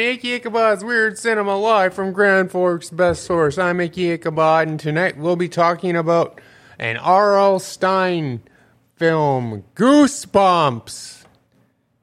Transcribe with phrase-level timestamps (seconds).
[0.00, 3.58] Icky Ichabod's Weird Cinema Live from Grand Forks Best Source.
[3.58, 6.40] I'm Icky Ichabod, and tonight we'll be talking about
[6.78, 7.58] an R.L.
[7.58, 8.42] Stine
[8.96, 11.24] film, Goosebumps.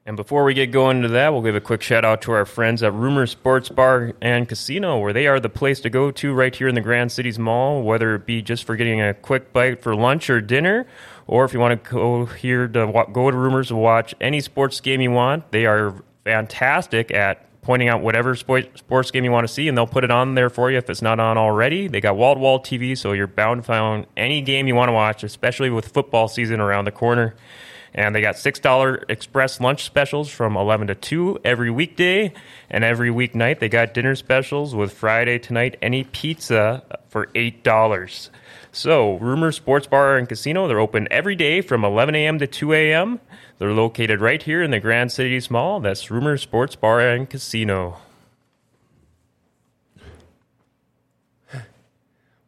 [0.06, 2.44] And before we get going to that, we'll give a quick shout out to our
[2.44, 6.34] friends at Rumor Sports Bar and Casino, where they are the place to go to
[6.34, 9.52] right here in the Grand Cities Mall, whether it be just for getting a quick
[9.52, 10.86] bite for lunch or dinner,
[11.26, 14.80] or if you want to go here to go to Rumors to watch any sports
[14.80, 15.52] game you want.
[15.52, 19.76] They are fantastic at pointing out whatever sport, sports game you want to see, and
[19.76, 21.88] they'll put it on there for you if it's not on already.
[21.88, 24.90] They got wall to wall TV, so you're bound to find any game you want
[24.90, 27.34] to watch, especially with football season around the corner.
[27.96, 32.32] And they got $6 express lunch specials from 11 to 2 every weekday.
[32.68, 38.30] And every weeknight, they got dinner specials with Friday tonight any pizza for $8.
[38.72, 42.40] So, Rumor Sports Bar and Casino, they're open every day from 11 a.m.
[42.40, 43.20] to 2 a.m.
[43.58, 45.78] They're located right here in the Grand Cities Mall.
[45.78, 47.98] That's Rumor Sports Bar and Casino.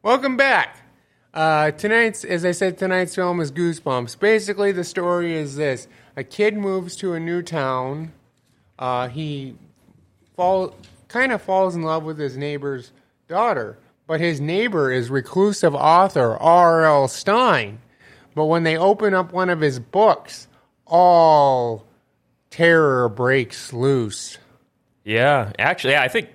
[0.03, 0.79] Welcome back.
[1.33, 4.19] Uh, tonight's, as I said, tonight's film is Goosebumps.
[4.19, 8.13] Basically, the story is this: a kid moves to a new town.
[8.77, 9.55] Uh, he
[10.35, 10.75] fall
[11.07, 12.91] kind of falls in love with his neighbor's
[13.29, 17.07] daughter, but his neighbor is reclusive author R.L.
[17.07, 17.79] Stine.
[18.35, 20.49] But when they open up one of his books,
[20.87, 21.85] all
[22.51, 24.39] terror breaks loose.
[25.05, 26.29] Yeah, actually, yeah, I think,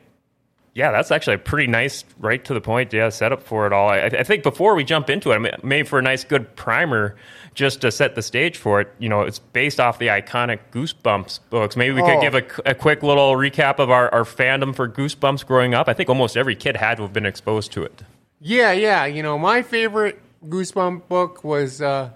[0.73, 3.89] yeah, that's actually a pretty nice, right to the point, yeah, setup for it all.
[3.89, 6.55] I, I think before we jump into it, I mean, maybe for a nice, good
[6.55, 7.17] primer,
[7.53, 11.39] just to set the stage for it, you know, it's based off the iconic Goosebumps
[11.49, 11.75] books.
[11.75, 12.05] Maybe we Oh.
[12.05, 15.89] could give a, a quick little recap of our, our fandom for Goosebumps growing up.
[15.89, 18.03] I think almost every kid had to have been exposed to it.
[18.39, 19.05] Yeah, yeah.
[19.05, 22.11] You know, my favorite Goosebump book was uh,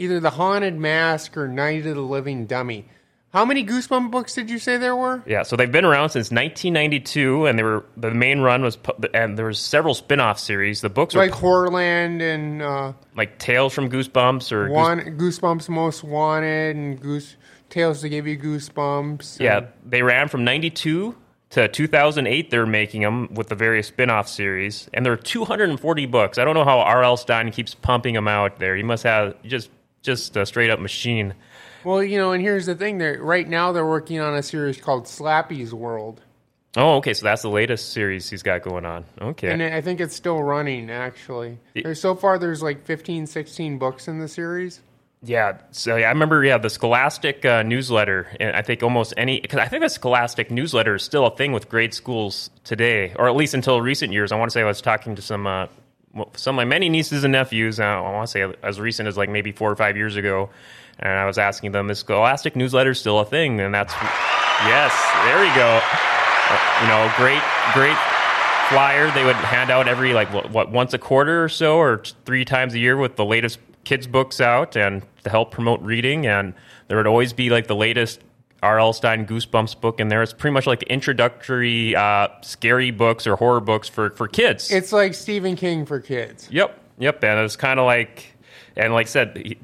[0.00, 2.86] either The Haunted Mask or Night of the Living Dummy.
[3.32, 5.22] How many Goosebump books did you say there were?
[5.24, 8.76] Yeah, so they've been around since 1992, and they were the main run was,
[9.14, 10.80] and there was several spin-off series.
[10.80, 15.68] The books were Like Horrorland and uh, like Tales from Goosebumps or Goose- One, Goosebumps
[15.68, 17.36] Most Wanted and Goose
[17.68, 19.38] Tales to Give You Goosebumps.
[19.38, 21.14] Yeah, they ran from 92
[21.50, 26.38] to 2008 They're making them with the various spin-off series and there are 240 books
[26.38, 29.68] i don't know how rl stine keeps pumping them out there he must have just
[30.02, 31.34] just a straight up machine.
[31.84, 34.80] Well, you know, and here's the thing: they're right now they're working on a series
[34.80, 36.20] called Slappy's World,
[36.76, 39.04] oh okay so that's the latest series he's got going on.
[39.20, 39.50] Okay.
[39.50, 40.90] And I think it's still running.
[40.90, 44.80] Actually, there's so far there's like 15, 16 books in the series.
[45.22, 49.38] yeah so yeah, i remember yeah the scholastic uh, newsletter and i think almost any
[49.38, 53.28] because i think the scholastic newsletter is still a thing with grade schools today or
[53.28, 54.32] at least until recent years.
[54.32, 55.66] I want to say i was talking to some uh,
[56.34, 59.16] some of my many nieces and nephews, uh, I want to say as recent as
[59.16, 60.50] like maybe four or five years ago,
[60.98, 63.60] and I was asking them, is Scholastic newsletter still a thing?
[63.60, 64.92] And that's, yes,
[65.24, 65.80] there we go.
[66.50, 67.96] Uh, you know, great, great
[68.68, 72.02] flyer they would hand out every like what, what once a quarter or so, or
[72.24, 76.26] three times a year with the latest kids books out and to help promote reading.
[76.26, 76.54] And
[76.88, 78.20] there would always be like the latest
[78.62, 78.92] R.L.
[78.92, 80.22] Stine Goosebumps book in there.
[80.22, 84.70] It's pretty much like introductory uh, scary books or horror books for for kids.
[84.70, 86.48] It's like Stephen King for kids.
[86.50, 87.22] Yep, yep.
[87.24, 88.34] And it's kind of like,
[88.76, 89.58] and like I said, he-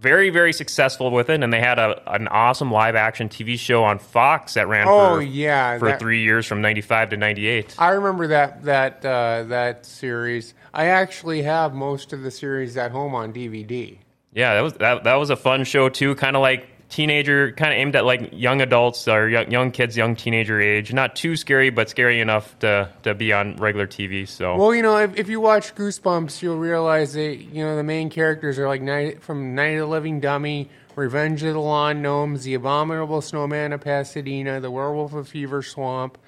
[0.00, 1.44] very, very successful with it.
[1.44, 5.14] And they had a, an awesome live action TV show on Fox that ran Oh,
[5.14, 7.76] for, yeah, for that- three years from 95 to 98.
[7.78, 10.54] I remember that that uh, that series.
[10.74, 13.98] I actually have most of the series at home on DVD.
[14.34, 16.14] Yeah, that was that, that was a fun show too.
[16.16, 19.96] Kind of like teenager, kind of aimed at like young adults or young, young kids,
[19.96, 20.92] young teenager age.
[20.92, 24.28] Not too scary, but scary enough to, to be on regular TV.
[24.28, 27.82] So Well, you know, if, if you watch Goosebumps, you'll realize that you know the
[27.82, 32.02] main characters are like Night from Night of the Living Dummy, Revenge of the Lawn
[32.02, 36.18] Gnomes, The Abominable Snowman of Pasadena, The Werewolf of Fever Swamp,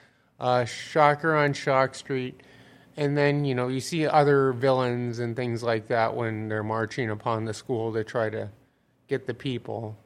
[0.41, 2.41] uh, Shocker on Shock Street,
[2.97, 7.11] and then you know you see other villains and things like that when they're marching
[7.11, 8.49] upon the school to try to
[9.09, 9.99] get the people.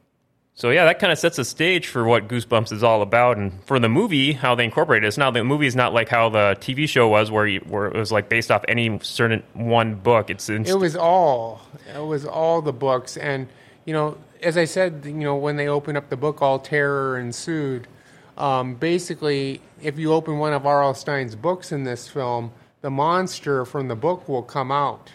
[0.59, 3.63] So yeah, that kind of sets the stage for what Goosebumps is all about, and
[3.63, 5.07] for the movie, how they incorporate it.
[5.07, 7.85] It's now the movie is not like how the TV show was, where you, where
[7.85, 10.29] it was like based off any certain one book.
[10.29, 11.61] It's in, It was all.
[11.95, 13.47] It was all the books, and
[13.85, 17.17] you know, as I said, you know, when they open up the book, all terror
[17.17, 17.87] ensued.
[18.37, 20.93] Um, basically, if you open one of R.L.
[20.93, 22.51] Stine's books in this film,
[22.81, 25.09] the monster from the book will come out.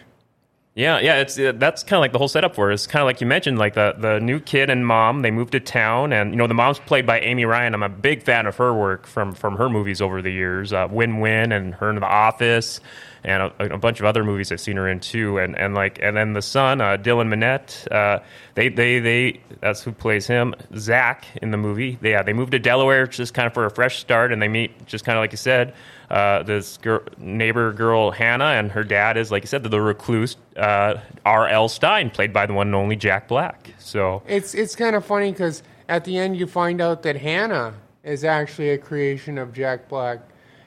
[0.77, 2.73] Yeah, yeah, it's uh, that's kind of like the whole setup for it.
[2.73, 5.21] It's kind of like you mentioned, like the the new kid and mom.
[5.21, 7.73] They moved to town, and you know the mom's played by Amy Ryan.
[7.73, 10.73] I'm a big fan of her work from from her movies over the years.
[10.73, 12.81] Uh, Win Win and her in The Office,
[13.25, 15.39] and a, a, bunch of other movies I've seen her in too.
[15.39, 17.91] And and like and then the son, uh, Dylan Minnette.
[17.91, 18.23] Uh,
[18.53, 21.97] they they they that's who plays him, Zach in the movie.
[21.99, 24.47] They, yeah, they moved to Delaware just kind of for a fresh start, and they
[24.47, 25.73] meet just kind of like you said
[26.09, 29.81] uh, this girl, neighbor girl Hannah, and her dad is, like you said, the, the
[29.81, 31.67] recluse uh, R.L.
[31.67, 33.71] Stine, played by the one and only Jack Black.
[33.79, 37.73] So it's it's kind of funny because at the end you find out that Hannah
[38.03, 40.19] is actually a creation of Jack Black,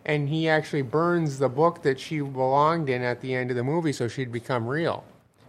[0.09, 3.63] and he actually burns the book that she belonged in at the end of the
[3.63, 5.05] movie, so she'd become real.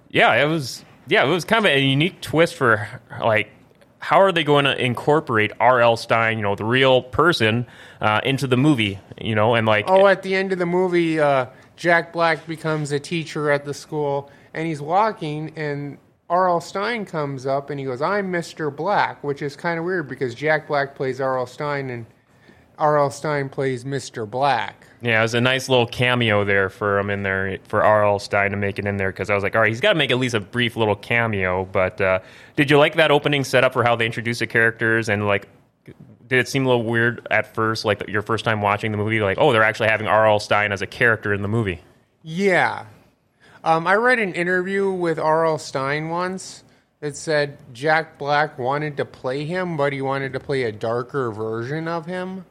[0.09, 0.83] Yeah, it was.
[1.07, 2.88] Yeah, it was kind of a unique twist for
[3.19, 3.50] like
[3.97, 5.97] how are they going to incorporate R.L.
[5.97, 7.65] Stine, you know, the real person,
[8.00, 11.19] uh, into the movie, you know, and like oh, at the end of the movie,
[11.19, 11.47] uh,
[11.77, 15.97] Jack Black becomes a teacher at the school, and he's walking, and
[16.29, 16.59] R.L.
[16.59, 18.75] Stine comes up, and he goes, "I'm Mr.
[18.75, 21.47] Black," which is kind of weird because Jack Black plays R.L.
[21.47, 22.05] Stine, and
[22.79, 23.11] R.L.
[23.11, 24.29] Stine plays Mr.
[24.29, 24.87] Black.
[25.01, 28.19] Yeah, it was a nice little cameo there for him in there for R.L.
[28.19, 29.97] Stine to make it in there because I was like, all right, he's got to
[29.97, 31.65] make at least a brief little cameo.
[31.65, 32.19] But uh,
[32.55, 35.47] did you like that opening setup for how they introduced the characters and like?
[36.27, 39.19] Did it seem a little weird at first, like your first time watching the movie?
[39.19, 40.39] Like, oh, they're actually having R.L.
[40.39, 41.81] Stine as a character in the movie.
[42.21, 42.85] Yeah,
[43.63, 45.57] um, I read an interview with R.L.
[45.57, 46.63] Stine once
[46.99, 51.31] that said Jack Black wanted to play him, but he wanted to play a darker
[51.31, 52.45] version of him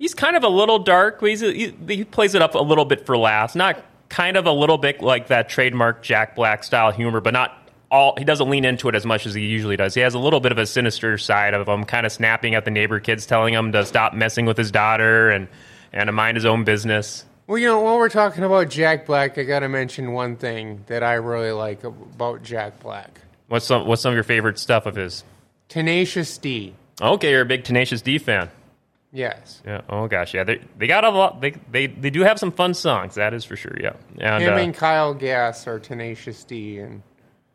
[0.00, 1.20] he's kind of a little dark.
[1.20, 3.54] He's he, he plays it up a little bit for laughs.
[3.54, 7.56] Not kind of a little bit like that trademark Jack Black style humor, but not
[7.92, 8.14] all.
[8.18, 9.94] He doesn't lean into it as much as he usually does.
[9.94, 12.64] He has a little bit of a sinister side of him, kind of snapping at
[12.64, 15.46] the neighbor kids, telling them to stop messing with his daughter and
[15.92, 17.24] and to mind his own business.
[17.46, 20.84] Well, you know, while we're talking about Jack Black, I got to mention one thing
[20.86, 23.20] that I really like about Jack Black.
[23.48, 25.24] What's some What's some of your favorite stuff of his?
[25.68, 26.74] Tenacious D.
[27.00, 28.50] Okay, you're a big Tenacious D fan.
[29.12, 29.62] Yes.
[29.66, 29.80] Yeah.
[29.88, 30.34] Oh gosh.
[30.34, 30.44] Yeah.
[30.44, 31.40] They they got a lot.
[31.40, 33.16] They they they do have some fun songs.
[33.16, 33.76] That is for sure.
[33.80, 33.94] Yeah.
[34.18, 37.02] And, Him uh, and Kyle Gass are Tenacious D and.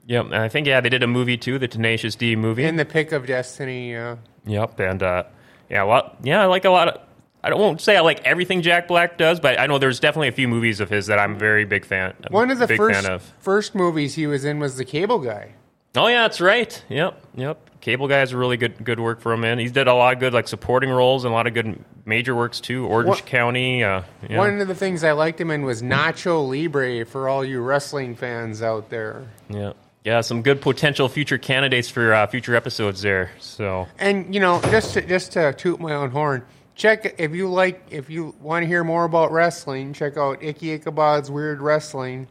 [0.08, 0.26] Yep.
[0.26, 2.64] And I think yeah they did a movie too, the Tenacious D movie.
[2.64, 3.92] In the Pick of Destiny.
[3.92, 4.18] Yeah.
[4.46, 4.80] Yep.
[4.80, 5.24] And uh,
[5.70, 7.02] yeah, well, yeah, I like a lot of.
[7.44, 10.30] I don't won't say I like everything Jack Black does, but I know there's definitely
[10.30, 12.16] a few movies of his that I'm very big fan.
[12.30, 13.22] One of the first of.
[13.40, 15.54] first movies he was in was The Cable Guy.
[15.96, 16.84] Oh yeah, that's right.
[16.90, 17.70] Yep, yep.
[17.86, 19.60] Cable Guy is really good good work for him, man.
[19.60, 22.34] He's did a lot of good like supporting roles and a lot of good major
[22.34, 22.88] works too.
[22.88, 23.84] Orange what, County.
[23.84, 24.40] Uh, yeah.
[24.40, 28.16] One of the things I liked him in was Nacho Libre for all you wrestling
[28.16, 29.30] fans out there.
[29.50, 29.74] Yeah.
[30.04, 33.30] Yeah, some good potential future candidates for uh, future episodes there.
[33.40, 36.44] So, and you know, just to, just to toot my own horn,
[36.74, 40.72] check if you like if you want to hear more about wrestling, check out Icky
[40.72, 42.30] Ichabod's Weird Wrestling.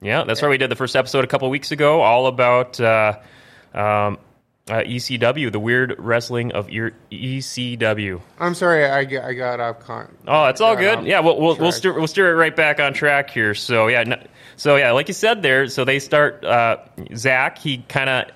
[0.00, 3.18] Yeah, that's where we did the first episode a couple weeks ago, all about uh,
[3.74, 4.18] um,
[4.68, 8.20] uh, ECW, the weird wrestling of ECW.
[8.40, 9.80] I'm sorry, I, I got off.
[9.80, 11.04] Con- oh, it's all good.
[11.04, 13.54] Yeah, we'll we'll, we'll steer, we'll steer it right back on track here.
[13.54, 14.22] So yeah, no,
[14.56, 15.68] so yeah, like you said there.
[15.68, 16.78] So they start uh,
[17.14, 17.58] Zach.
[17.58, 18.30] He kind of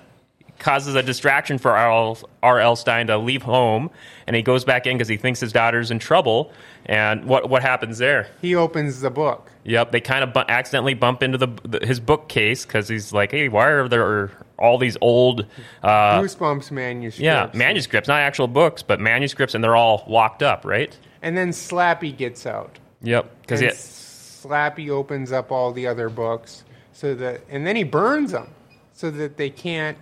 [0.59, 2.19] causes a distraction for R.L.
[2.43, 2.75] R.L.
[2.77, 3.89] Stine to leave home,
[4.25, 6.53] and he goes back in because he thinks his daughter's in trouble.
[6.85, 8.29] And what what happens there?
[8.41, 9.51] He opens the book.
[9.65, 13.31] Yep, they kind of bu- accidentally bump into the, the his bookcase because he's like,
[13.31, 15.45] "Hey, why are there all these old
[15.83, 20.63] uh, Goosebumps manuscripts?" Yeah, manuscripts, not actual books, but manuscripts, and they're all locked up,
[20.65, 20.97] right?
[21.21, 22.79] And then Slappy gets out.
[23.01, 26.63] Yep, because Slappy opens up all the other books
[26.93, 28.49] so that, and then he burns them
[28.93, 29.97] so that they can't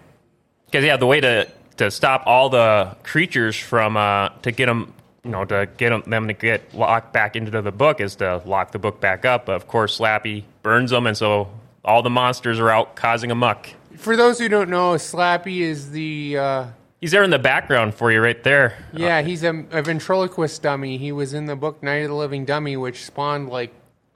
[0.69, 1.47] because yeah, the way to
[1.77, 6.03] to stop all the creatures from uh, to get them, you know, to get them,
[6.05, 9.47] them to get locked back into the book is to lock the book back up.
[9.47, 11.49] But of course, Slappy burns them, and so
[11.83, 13.69] all the monsters are out causing a muck.
[13.99, 16.37] For those who don't know, Slappy is the.
[16.37, 16.65] Uh,
[17.01, 18.77] he's there in the background for you, right there.
[18.93, 20.97] Yeah, he's a, a ventriloquist dummy.
[20.97, 23.73] He was in the book Night of the Living Dummy, which spawned like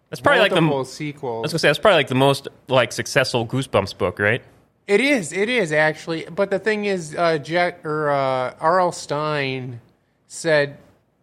[0.10, 1.40] that's probably like the sequels.
[1.40, 4.42] I was gonna say that's probably like the most like successful Goosebumps book, right?
[4.88, 5.34] It is.
[5.34, 6.26] It is actually.
[6.26, 8.94] But the thing is, uh, Jack or uh, R.L.
[8.94, 9.82] Stine
[10.28, 10.78] said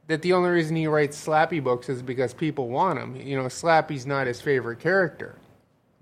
[0.09, 3.17] that the only reason he writes Slappy books is because people want him.
[3.17, 5.35] You know, Slappy's not his favorite character.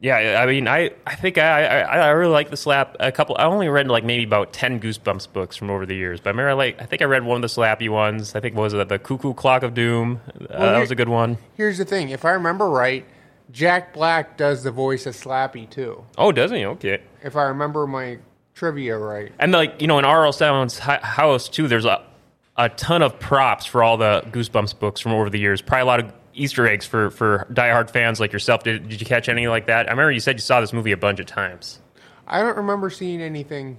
[0.00, 2.96] Yeah, I mean, I, I think I, I, I really like the slap.
[3.00, 6.20] A couple, I only read like maybe about ten Goosebumps books from over the years,
[6.20, 8.36] but I remember like I think I read one of the Slappy ones.
[8.36, 10.20] I think was it the Cuckoo Clock of Doom.
[10.28, 11.36] Uh, well, that was a good one.
[11.56, 13.04] Here's the thing: if I remember right,
[13.50, 16.04] Jack Black does the voice of Slappy too.
[16.16, 16.64] Oh, doesn't he?
[16.64, 17.02] Okay.
[17.24, 18.18] If I remember my
[18.54, 19.32] trivia right.
[19.40, 20.32] And like you know, in R.L.
[20.32, 22.04] Stine's house too, there's a
[22.56, 25.62] a ton of props for all the Goosebumps books from over the years.
[25.62, 28.62] Probably a lot of Easter eggs for for diehard fans like yourself.
[28.62, 29.87] Did, did you catch any like that?
[29.87, 31.80] I remember you said you saw this movie a bunch of times.
[32.26, 33.78] I don't remember seeing anything.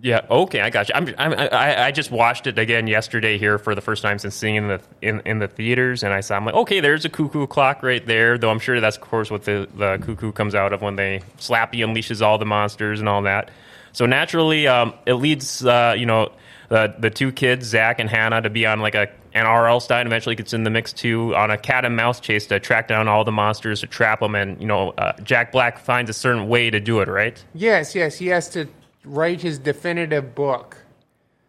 [0.00, 0.26] Yeah.
[0.28, 0.94] Okay, I got you.
[0.94, 4.34] I'm, I'm, I, I just watched it again yesterday here for the first time since
[4.34, 7.08] seeing in the in, in the theaters, and I saw I'm like, okay, there's a
[7.08, 8.36] cuckoo clock right there.
[8.36, 11.22] Though I'm sure that's of course what the the cuckoo comes out of when they
[11.38, 13.50] Slappy unleashes all the monsters and all that.
[13.92, 16.32] So naturally, um, it leads uh, you know
[16.68, 19.80] the the two kids, Zach and Hannah, to be on like a and R.L.
[19.80, 22.88] Stine eventually gets in the mix too on a cat and mouse chase to track
[22.88, 26.14] down all the monsters to trap them, and you know uh, Jack Black finds a
[26.14, 27.42] certain way to do it, right?
[27.54, 28.66] Yes, yes, he has to
[29.04, 30.76] write his definitive book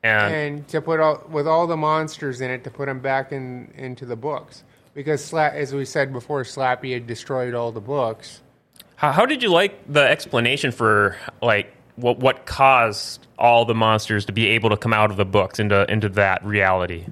[0.02, 3.32] And, and to put all with all the monsters in it to put them back
[3.32, 7.82] in into the books because Sla- as we said before, Slappy had destroyed all the
[7.82, 8.42] books.
[8.96, 14.26] how, how did you like the explanation for like what what caused all the monsters
[14.26, 17.06] to be able to come out of the books into into that reality?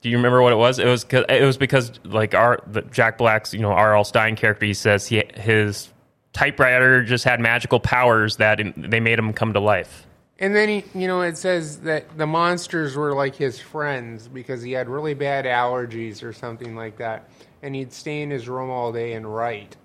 [0.00, 0.78] Do you remember what it was?
[0.78, 4.04] It was it was because like our the Jack Black's you know R.L.
[4.04, 4.66] Stine character.
[4.66, 5.92] He says he his
[6.32, 10.06] typewriter just had magical powers that they made him come to life.
[10.38, 14.62] And then he, you know, it says that the monsters were like his friends because
[14.62, 17.28] he had really bad allergies or something like that,
[17.62, 19.76] and he'd stay in his room all day and write.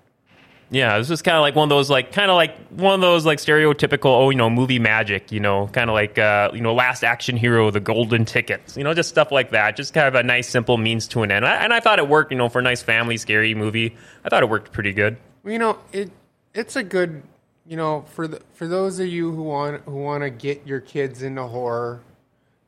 [0.68, 3.00] Yeah, this is kind of like one of those, like, kind of like one of
[3.00, 6.60] those, like, stereotypical, oh, you know, movie magic, you know, kind of like, uh, you
[6.60, 9.76] know, Last Action Hero, The Golden Tickets, you know, just stuff like that.
[9.76, 11.46] Just kind of a nice, simple means to an end.
[11.46, 13.96] I, and I thought it worked, you know, for a nice family, scary movie.
[14.24, 15.16] I thought it worked pretty good.
[15.44, 16.10] Well, you know, it
[16.52, 17.22] it's a good,
[17.64, 20.80] you know, for the for those of you who want who want to get your
[20.80, 22.00] kids into horror,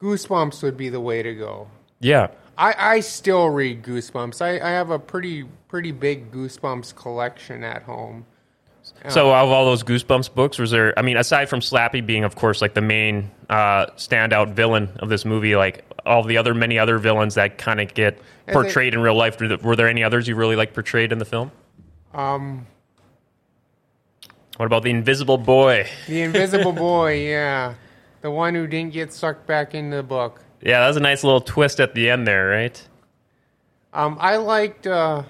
[0.00, 1.68] Goosebumps would be the way to go.
[1.98, 2.28] Yeah.
[2.58, 4.42] I, I still read Goosebumps.
[4.42, 8.26] I, I have a pretty pretty big Goosebumps collection at home.
[9.08, 12.34] So, of all those Goosebumps books, was there, I mean, aside from Slappy being, of
[12.34, 16.78] course, like the main uh, standout villain of this movie, like all the other, many
[16.78, 18.18] other villains that kind of get
[18.50, 21.18] portrayed in real life, were there- were there any others you really like portrayed in
[21.18, 21.52] the film?
[22.14, 22.66] Um,
[24.56, 25.86] What about the Invisible Boy?
[26.08, 27.74] the Invisible Boy, yeah,
[28.22, 30.40] the one who didn't get sucked back into the book.
[30.60, 32.88] Yeah, that was a nice little twist at the end there, right?
[33.92, 35.22] Um, I liked uh,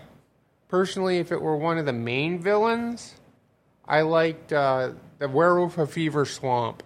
[0.68, 3.14] personally if it were one of the main villains,
[3.86, 6.82] I liked uh, the Werewolf of Fever Swamp.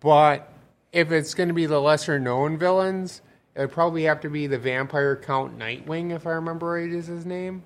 [0.00, 0.50] But
[0.92, 3.22] if it's going to be the lesser known villains,
[3.54, 7.06] it would probably have to be the Vampire Count Nightwing, if I remember right, is
[7.06, 7.64] his name.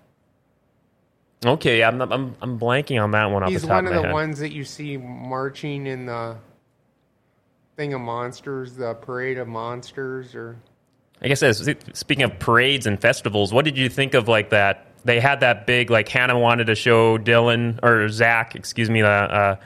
[1.44, 3.92] Okay, yeah, I'm, I'm I'm blanking on that one off He's the top one of
[3.92, 4.12] of the head.
[4.12, 6.36] ones that you see marching in the
[7.76, 10.56] thing of monsters, the parade of monsters, or
[11.20, 14.86] I guess as speaking of parades and festivals, what did you think of like that?
[15.04, 19.08] They had that big like Hannah wanted to show Dylan or Zach, excuse me, uh,
[19.08, 19.56] uh,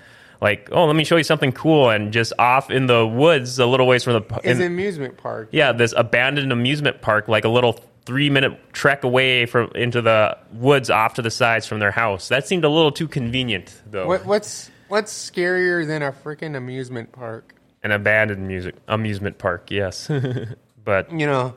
[0.40, 3.66] like oh let me show you something cool, and just off in the woods a
[3.66, 5.48] little ways from the is in- an amusement park.
[5.52, 10.38] yeah this abandoned amusement park, like a little three minute trek away from into the
[10.52, 12.28] woods off to the sides from their house.
[12.28, 14.06] That seemed a little too convenient though.
[14.06, 17.55] What, what's what's scarier than a freaking amusement park?
[17.82, 20.10] An abandoned music amusement park, yes,
[20.84, 21.54] but You know,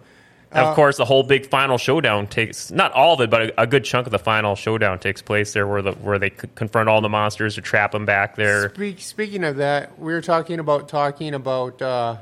[0.51, 3.61] Uh, of course, the whole big final showdown takes not all of it, but a,
[3.61, 6.49] a good chunk of the final showdown takes place there, where the where they c-
[6.55, 8.69] confront all the monsters to trap them back there.
[8.69, 11.81] Speak, speaking of that, we were talking about talking about.
[11.81, 12.17] Uh,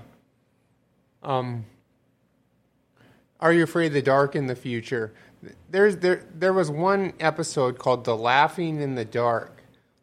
[1.24, 1.66] um,
[3.40, 5.14] are you afraid of the dark in the future?
[5.70, 9.57] There's there there was one episode called "The Laughing in the Dark,"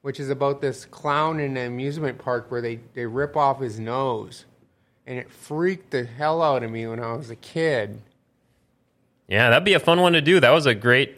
[0.04, 3.80] which is about this clown in an amusement park where they they rip off his
[3.80, 4.44] nose,
[5.06, 8.02] and it freaked the hell out of me when I was a kid.
[9.28, 10.40] Yeah, that'd be a fun one to do.
[10.40, 11.16] That was a great.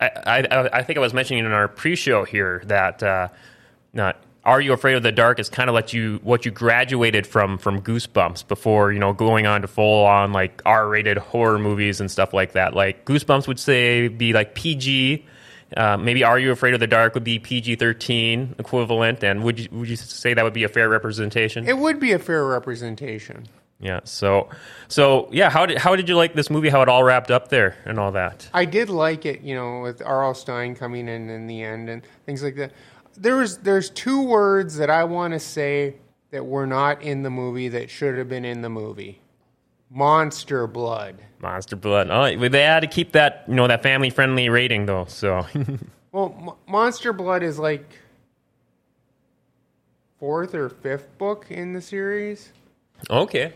[0.00, 3.28] I I, I think I was mentioning in our pre-show here that uh,
[3.92, 4.16] not.
[4.46, 5.38] Are you afraid of the dark?
[5.38, 9.44] Is kind of let you what you graduated from from Goosebumps before you know going
[9.44, 12.72] on to full on like R rated horror movies and stuff like that.
[12.72, 15.26] Like Goosebumps would say be like PG.
[15.76, 19.58] Uh, maybe Are You Afraid of the Dark would be PG thirteen equivalent, and would
[19.60, 21.68] you would you say that would be a fair representation?
[21.68, 23.46] It would be a fair representation.
[23.80, 24.00] yeah.
[24.04, 24.48] So
[24.88, 25.48] so yeah.
[25.50, 26.68] How did how did you like this movie?
[26.70, 28.48] How it all wrapped up there and all that?
[28.52, 30.34] I did like it, you know, with R.L.
[30.34, 32.72] Stine coming in in the end and things like that.
[33.16, 35.96] There was there's two words that I want to say
[36.30, 39.20] that were not in the movie that should have been in the movie.
[39.90, 41.16] Monster blood.
[41.40, 42.08] Monster Blood.
[42.10, 45.06] Oh, they had to keep that you know that family friendly rating though.
[45.08, 45.46] So
[46.12, 47.88] Well, Mo- Monster blood is like
[50.18, 52.52] fourth or fifth book in the series.
[53.08, 53.52] okay.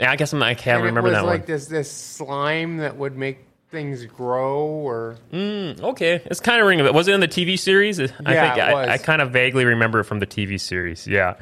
[0.00, 1.46] Yeah, I guess I'm, I can't and remember it was that like one.
[1.48, 3.38] this this slime that would make
[3.70, 6.82] things grow or Mm, okay, it's kind of ringing.
[6.86, 6.94] a bell.
[6.94, 7.98] Was it in the TV series?
[8.00, 8.88] I Yeah, think it I, was.
[8.88, 11.06] I kind of vaguely remember it from the TV series.
[11.06, 11.34] Yeah,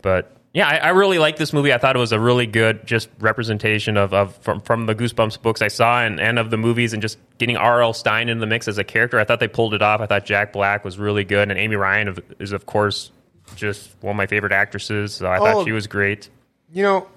[0.00, 1.72] but Yeah, I, I really like this movie.
[1.72, 5.40] I thought it was a really good just representation of, of from, from the Goosebumps
[5.40, 7.94] books I saw and, and of the movies and just getting R.L.
[7.94, 9.18] Stine into the mix as a character.
[9.18, 10.02] I thought they pulled it off.
[10.02, 11.50] I thought Jack Black was really good.
[11.50, 13.10] And Amy Ryan is, of course,
[13.56, 15.14] just one of my favorite actresses.
[15.14, 15.44] So I Oh.
[15.44, 16.28] thought she was great.
[16.70, 17.08] You know,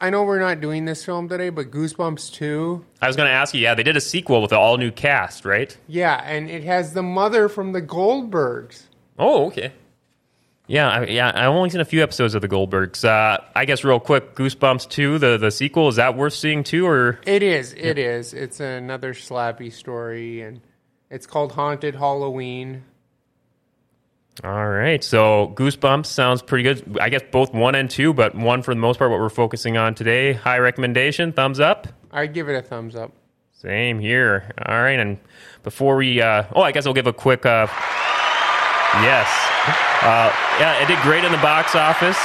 [0.00, 3.32] I know we're not doing this film today, but Goosebumps 2, I was going to
[3.34, 5.76] ask you, yeah, they did a sequel with an all new cast, right?
[5.88, 8.84] yeah, and it has the mother from the Goldbergs.
[9.18, 9.72] Oh, okay.
[10.66, 11.30] Yeah, I, yeah.
[11.34, 13.04] I've only seen a few episodes of the Goldbergs.
[13.04, 16.86] Uh, I guess real quick, Goosebumps two, the the sequel, is that worth seeing too,
[16.86, 18.32] or It is, it is.
[18.32, 20.60] It's another slappy story, and
[21.10, 22.84] it's called Haunted Halloween.
[24.42, 25.04] All right.
[25.04, 26.98] So Goosebumps sounds pretty good.
[27.00, 29.76] I guess both one and two, but one for the most part, what we're focusing
[29.76, 30.32] on today.
[30.32, 31.32] High recommendation.
[31.32, 31.86] Thumbs up.
[32.10, 33.12] I'd give it a thumbs up.
[33.52, 34.50] Same here.
[34.66, 34.98] All right.
[34.98, 35.18] And
[35.62, 37.68] before we, uh, oh, I guess I'll give a quick, uh,
[39.02, 39.43] yes.
[39.66, 42.18] Uh, yeah, it did great in the box office.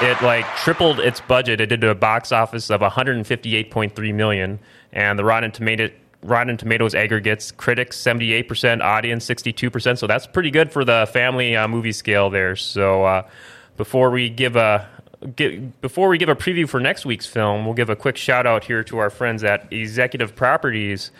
[0.00, 1.60] It like tripled its budget.
[1.60, 4.58] It did a box office of 158.3 million,
[4.92, 5.90] and the Rotten Tomato
[6.22, 9.98] Rotten Tomatoes aggregates critics 78%, audience 62%.
[9.98, 12.56] So that's pretty good for the family uh, movie scale there.
[12.56, 13.28] So uh,
[13.76, 14.88] before we give a
[15.34, 18.46] Get, before we give a preview for next week's film, we'll give a quick shout
[18.46, 21.10] out here to our friends at Executive Properties,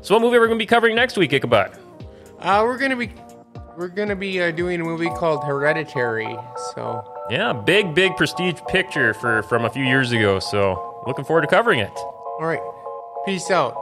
[0.02, 1.78] So what movie are we going to be covering next week, Ichabod?
[2.40, 3.10] Uh, we're gonna be
[3.78, 6.36] we're gonna be uh, doing a movie called Hereditary.
[6.76, 10.40] So Yeah, big, big prestige picture for from a few years ago.
[10.40, 11.92] So looking forward to covering it.
[11.96, 12.60] all right,
[13.26, 13.78] peace out.